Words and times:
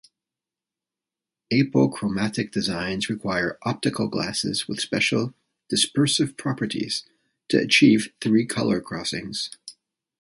Apochromatic 1.53 2.51
designs 2.51 3.07
require 3.07 3.59
optical 3.61 4.07
glasses 4.07 4.67
with 4.67 4.79
special 4.81 5.35
dispersive 5.71 6.35
properties 6.37 7.03
to 7.49 7.59
achieve 7.59 8.11
three 8.19 8.47
color 8.47 8.81
crossings. 8.81 9.51